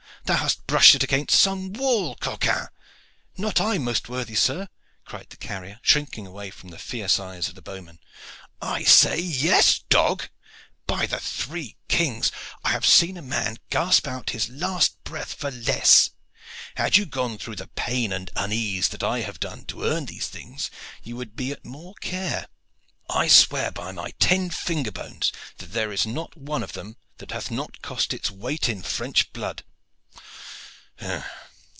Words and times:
Thou 0.25 0.37
hast 0.37 0.65
brushed 0.65 0.95
it 0.95 1.03
against 1.03 1.37
some 1.37 1.73
wall, 1.73 2.15
coquin!" 2.15 2.67
"Not 3.37 3.59
I, 3.59 3.77
most 3.79 4.07
worthy 4.07 4.35
sir," 4.35 4.69
cried 5.03 5.29
the 5.29 5.35
carrier, 5.35 5.79
shrinking 5.81 6.25
away 6.25 6.51
from 6.51 6.69
the 6.69 6.77
fierce 6.79 7.19
eyes 7.19 7.49
of 7.49 7.55
the 7.55 7.61
bowman. 7.61 7.99
"I 8.61 8.83
say 8.83 9.17
yes, 9.19 9.79
dog! 9.89 10.29
By 10.87 11.05
the 11.05 11.19
three 11.19 11.75
kings! 11.89 12.31
I 12.63 12.69
have 12.69 12.85
seen 12.85 13.17
a 13.17 13.21
man 13.21 13.57
gasp 13.71 14.07
out 14.07 14.29
his 14.29 14.47
last 14.47 15.03
breath 15.03 15.33
for 15.33 15.51
less. 15.51 16.11
Had 16.75 16.95
you 16.95 17.05
gone 17.05 17.37
through 17.37 17.57
the 17.57 17.67
pain 17.67 18.13
and 18.13 18.29
unease 18.37 18.89
that 18.89 19.03
I 19.03 19.21
have 19.21 19.39
done 19.39 19.65
to 19.65 19.83
earn 19.83 20.05
these 20.05 20.27
things 20.27 20.69
you 21.03 21.17
would 21.17 21.35
be 21.35 21.51
at 21.51 21.65
more 21.65 21.95
care. 21.95 22.47
I 23.09 23.27
swear 23.27 23.69
by 23.71 23.91
my 23.91 24.11
ten 24.11 24.49
finger 24.49 24.91
bones 24.91 25.33
that 25.57 25.71
there 25.73 25.91
is 25.91 26.05
not 26.05 26.37
one 26.37 26.63
of 26.63 26.71
them 26.73 26.95
that 27.17 27.31
hath 27.31 27.51
not 27.51 27.81
cost 27.81 28.13
its 28.13 28.31
weight 28.31 28.69
in 28.69 28.81
French 28.83 29.33
blood! 29.33 29.65